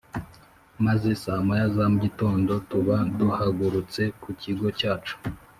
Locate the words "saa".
1.23-1.41